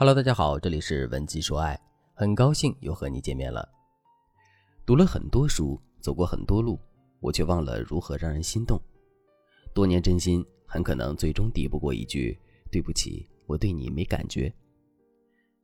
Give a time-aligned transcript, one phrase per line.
[0.00, 1.78] Hello，大家好，这里是文姬说爱，
[2.14, 3.68] 很高兴又和你见面了。
[4.86, 6.80] 读了很多书，走过很多路，
[7.20, 8.80] 我却忘了如何让人心动。
[9.74, 12.34] 多年真心，很可能最终抵不过一句
[12.72, 14.50] “对不起，我对你没感觉”。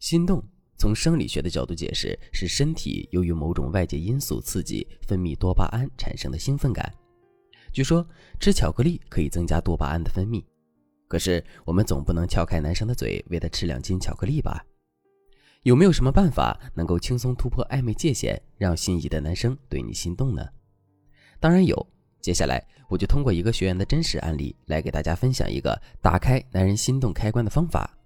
[0.00, 0.44] 心动，
[0.76, 6.92] 从生理学的角度解释，是身体由于某种外界因素刺激，分泌多巴胺产生的兴奋感。
[7.72, 8.06] 据说
[8.38, 10.44] 吃巧克力可以增加多巴胺的分泌。
[11.08, 14.64] 可是，我们总不能撬开男生的嘴，喂他吃两斤巧克力吧？
[15.62, 20.46] 有没有什么办法能够轻松突破暧昧界限，让心仪的男生对你心动呢？
[21.40, 21.86] 当然有。
[22.20, 27.96] 接下来，我就通过一个学员的真实案例，来给大家分享一个打开男人心动开关的方法。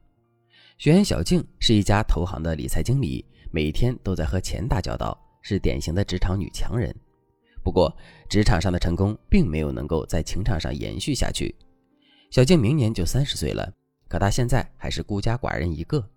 [0.77, 6.95] 学员小静是一家投行的理财经理，每天都在和钱打交道，是典型的职场女强人。
[7.63, 7.95] 不过，
[8.29, 11.55] 职场上的成功并没有能够在情场上延续下去。
[12.31, 13.73] 小静明年就三十岁了，
[14.09, 16.09] 可她现在还是孤家寡人一个。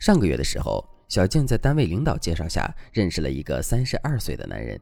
[0.00, 4.78] 上个月的时候，小静在单位领导介绍下认识了一个三十二岁的男人。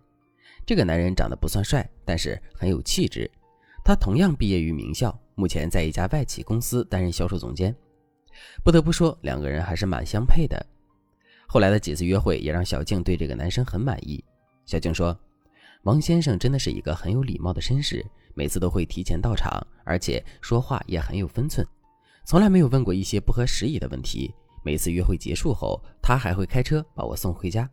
[0.64, 3.30] 这个男人长得不算帅，但是很有气质。
[3.84, 7.74] 他同样毕业于名校，目前在一家外企公司担任销售总监。
[8.64, 10.64] 不得不说，两个人还是蛮相配的。
[11.46, 14.24] 后来的几次约会也让小静对这个男生很满意。
[14.64, 15.16] 小静说
[15.86, 18.04] ：“王先生真的是一个很有礼貌的绅士。”
[18.38, 21.66] 每次都会提前到场，而且说话也很有分寸，
[22.26, 24.30] 从来没有问过一些不合时宜的问题。
[24.62, 27.66] 每次约会结束后，他还会开车把我送回家。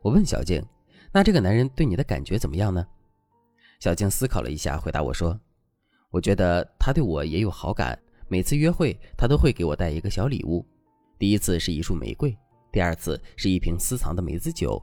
[0.00, 0.64] 我问小静
[1.12, 2.86] ：“那这个男人对你的感觉怎么样呢？”
[3.80, 5.36] 小静思考了一下，回答我说
[6.12, 7.98] ：“我觉得他对我也有好感。
[8.28, 10.64] 每次约会，他都会给我带一个小礼物。
[11.18, 12.38] 第一次是一束玫瑰，
[12.70, 14.80] 第二次是一瓶私藏的梅子酒，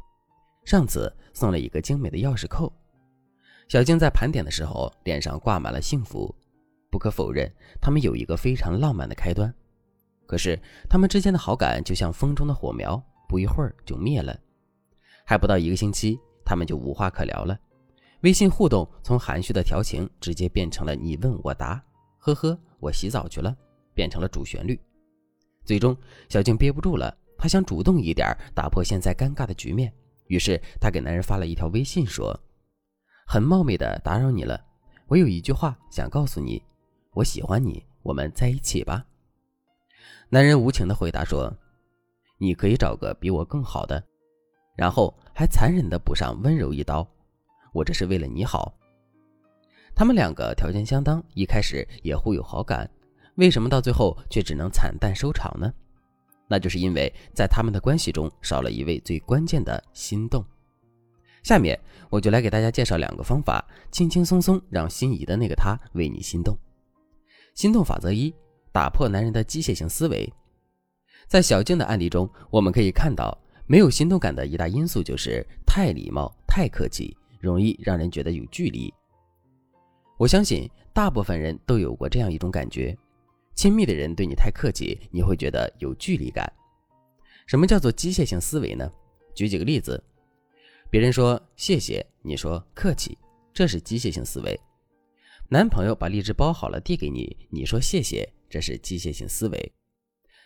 [0.65, 2.71] 上次送了一个精美的钥匙扣。”
[3.69, 6.33] 小静在盘点的时候，脸上挂满了幸福。
[6.91, 7.47] 不可否认，
[7.79, 9.53] 他们有一个非常浪漫的开端。
[10.25, 14.35] 可是，他们之间的好感就像风中的火苗，不一会儿就灭了。
[15.23, 17.59] 还不到一个星期，他们就无话可聊了。
[18.21, 21.79] 微信互动从含蓄的调情，直接变成了你问我答，
[22.17, 23.55] 呵呵，我洗澡去了，
[23.93, 24.79] 变成了主旋律。
[25.63, 25.95] 最终，
[26.27, 29.93] 小静憋不住了，她想主动一点，打破现在尴尬的局面。
[30.29, 32.39] 于是，她给男人发了一条微信说。
[33.27, 34.59] 很冒昧的打扰你了，
[35.07, 36.63] 我有一句话想告诉你，
[37.13, 39.05] 我喜欢你，我们在一起吧。
[40.29, 41.51] 男人无情的回答说
[42.37, 44.03] ：“你可以找个比我更好的。”
[44.77, 47.07] 然后还残忍的补上温柔一刀
[47.73, 48.73] ：“我这是为了你好。”
[49.95, 52.89] 他们两个条件相当，一开始也互有好感，
[53.35, 55.73] 为什么到最后却只能惨淡收场呢？
[56.49, 60.43] 那就是因为在他们的关系中少了一位最关键的心动。
[61.43, 61.79] 下面
[62.09, 66.57] 我就来给大家介绍两个方法，轻轻松松让心仪的那个他为你心动。
[67.55, 68.33] 心动法则一：
[68.73, 70.31] 打破男人的机械性思维。
[71.27, 73.37] 在小静的案例中，我们可以看到，
[73.67, 78.91] 没有心动感的一大因素就是太礼貌、太客气，容易让人觉得有距离。
[80.17, 82.97] 我相信大部分人都有过这样一种感觉：
[83.59, 86.49] 亲密的人对你太客气，你会觉得有距离感。
[87.45, 88.89] 什么叫做机械性思维呢？
[89.35, 90.01] 举几个例子。
[90.89, 93.17] 别人说谢谢，你说客气，
[93.53, 94.57] 这是机械性思维。
[95.49, 99.73] 男朋友把荔枝包好了递给你，你说谢谢，这是机械性思维。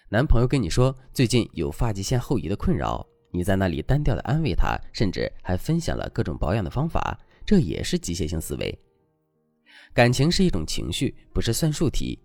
[0.09, 7.15] 男朋友跟你说最近有发际线后移的困扰，你在那里单调的安慰他，甚至还分享了各种保养的方法，
[7.45, 8.75] 这也是机械性思维。
[9.93, 12.17] 感情是一种情绪，不是算术题，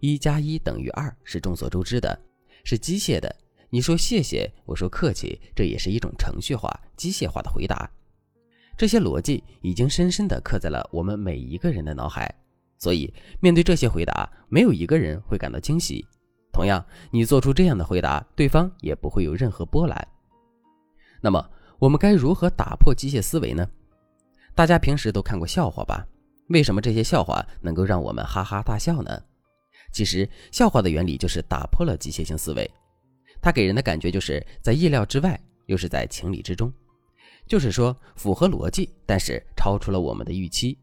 [0.00, 2.18] 一加一等于二是众所周知的，
[2.64, 3.34] 是机械的。
[3.68, 7.88] 你说谢谢，我说客气，这也是一种程序化、机械化的回答。
[8.76, 12.34] 这些逻辑已经深深地刻在了我们每一个人的脑海，
[12.78, 16.04] 所以面对这些回答，没有一个人会感到惊喜。
[16.52, 20.08] 同样，你做出这样的回答，对方也不会有任何波澜。
[21.20, 23.68] 那么，我们该如何打破机械思维呢？
[24.54, 26.06] 大家平时都看过笑话吧？
[26.48, 29.22] 为什么这些笑话能够让我们哈哈大笑呢？
[29.92, 32.70] 其实，笑话的原理就是打破了机械性思维。
[33.42, 36.72] 它给人的感觉就是在意料之外，又是在情理之中，
[37.46, 40.78] 就是说符合逻辑，但是超出了我们的预期。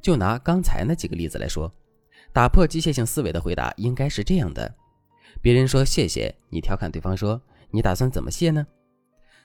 [0.00, 1.72] 就拿刚才那几个例子来说，
[2.32, 4.72] 打破机械性思维的回答应该是这样的：
[5.42, 7.40] 别人说谢谢，你调侃对方说
[7.70, 8.66] 你打算怎么谢呢？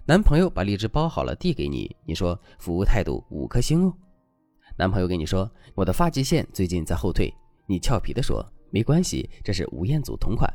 [0.06, 3.94] 男朋友把荔枝包好了递给你，你说服务态度五颗星哦。
[4.78, 7.34] 男朋友跟你说我的发际线最近在后退，
[7.66, 10.54] 你俏皮的说没关系，这是吴彦祖同款。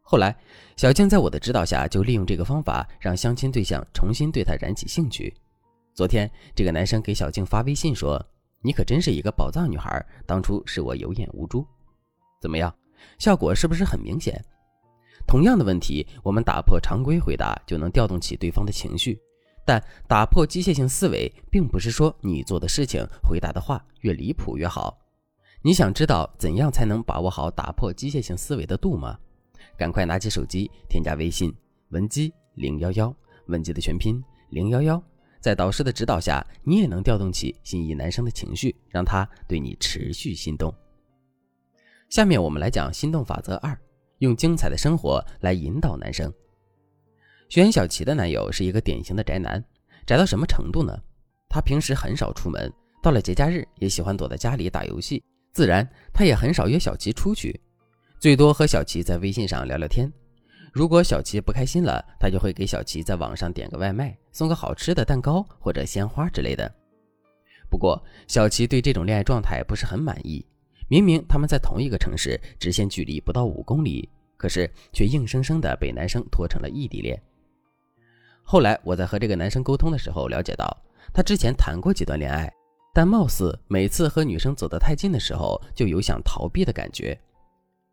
[0.00, 0.34] 后来，
[0.78, 5.30] 小静在我的指导下，就利用这个方法，让相亲对象重新对她燃起兴趣。
[5.92, 8.18] 昨天，这个男生给小静发微信说
[8.64, 11.66] ：“你可真是一个宝藏女孩，当初是我有眼无珠。”
[12.40, 12.74] 怎么样，
[13.18, 14.42] 效果是不是很明显？
[15.26, 19.20] 同样的问题，我们打破常规回答就能调动起对方的情绪，
[19.66, 19.78] 但
[20.08, 24.98] 打破机械性思维，并不是说你做的事情、回答的话越离谱越好。
[25.64, 29.16] 你想知道怎样才能把握好打破机械性思维的度吗？
[29.78, 31.54] 赶快拿起手机，添加微信
[31.90, 33.14] 文姬零幺幺，
[33.46, 34.20] 文姬的全拼
[34.50, 35.00] 零幺幺，
[35.40, 40.74] 在导师的指导下，你也能调动起心仪男生的情绪，让他对你持续心动。
[42.10, 43.78] 下面我们来讲心动法则二，
[44.18, 46.32] 用精彩的生活来引导男生。
[47.48, 49.64] 学员小齐的男友是一个典型的宅男，
[50.04, 50.92] 宅到什么程度呢？
[51.48, 55.22] 他平时很少出门，到了节假日也喜欢躲在家里打游戏，
[55.52, 57.60] 自然他也很少约小齐出去。
[58.18, 60.10] 最多和小齐在微信上聊聊天，
[60.72, 66.72] 如果小齐不开心了，他就会给小齐在网上点个外卖，送个好吃的蛋糕或者鲜花之类的。
[67.68, 70.44] 不过，小齐对这种恋爱状态不是很满意。
[70.88, 77.20] 明明他们在同一个城市，直线距离不到五公里，可是却硬生生的被男生拖成了异地恋。
[78.42, 80.76] 后来我在和这个男生沟通的时候，了解到
[81.12, 82.52] 他之前谈过几段恋爱，
[82.94, 87.18] 但貌似每次和女生走得太近的时候，就有想逃避的感觉。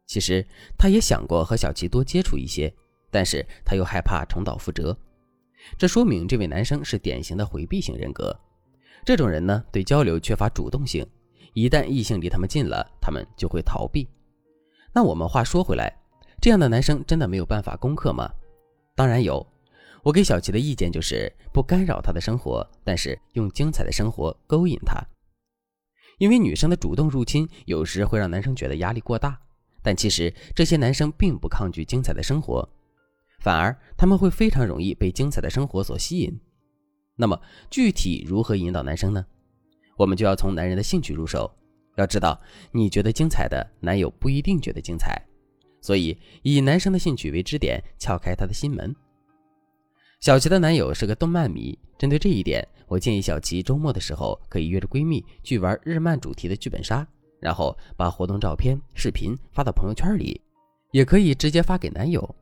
[0.06, 0.46] 其实
[0.78, 2.74] 他也想过和小齐多接触一些，
[3.10, 4.98] 但是他又害怕重蹈覆辙。
[5.78, 8.38] 这说明这位男生是典型的回避型人格。
[9.06, 11.06] 这种人呢，对交流缺乏主动性，
[11.54, 14.08] 一旦异性离他们近了，他们就会逃避。
[14.92, 15.96] 那我们话说回来，
[16.42, 18.30] 这样的男生真的没有办法攻克吗？
[18.96, 19.46] 当然有。
[20.04, 25.02] 我给小齐的意见就是不干扰他的生活，但是用精彩的生活勾引他。
[26.18, 29.40] 因为女生的主动入侵有时会让男生觉得压力过大。
[29.82, 32.68] 但其实这些男生并不抗拒精彩的生活，
[33.40, 36.38] 反而他们会非常容易被精彩的生活所吸引。
[37.16, 39.26] 那么具体如何引导男生呢？
[39.96, 41.50] 我们就要从男人的兴趣入手。
[41.96, 42.40] 要知道，
[42.72, 45.22] 你觉得精彩的男友不一定觉得精彩，
[45.82, 48.96] 所以以男生的兴趣为支点，撬开他的心门。
[50.20, 57.08] 小齐的男友是个动漫迷，针对这一点，我建议小齐周末的时候可以约着闺蜜去玩日漫主题的剧本杀。
[57.40, 60.42] 然后把活动照片、视频发到朋友圈里，
[60.92, 62.36] 也可以直接发给男友。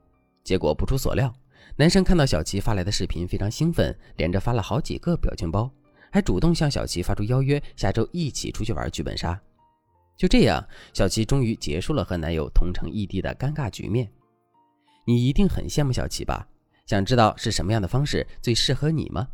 [0.44, 1.32] 结果不出所料，
[1.76, 5.70] 男生看到小齐发来的视频非常兴奋，连着发了好几个表情包，
[6.12, 9.40] 还主动向小齐发出邀约，下周一起出去玩剧本杀。
[10.18, 14.10] 就这样，小齐终于结束了和男友同城异地的尴尬局面。
[15.06, 16.48] 你一定很羡慕小齐吧？
[16.88, 19.28] 想知道是什么样的方式最适合你吗？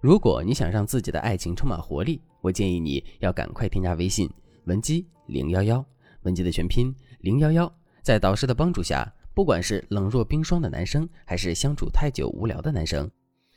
[0.00, 4.28] 如果你想让自己的爱情充满活力，我建议你要赶快添加微信。
[4.64, 5.84] 文姬零幺幺，
[6.22, 7.70] 文姬的全拼零幺幺，
[8.02, 13.10] 在导师的帮助下，不管是冷若冰霜的男生，还是相处太久无聊的男生，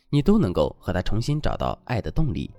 [0.10, 2.52] 你都能够和他重新找到爱的动力。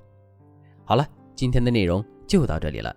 [0.87, 2.95] 好了，今天的内容就到这里了。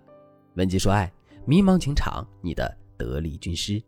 [0.55, 1.11] 文姬说爱，
[1.45, 3.83] 迷茫情场，你的得力军师。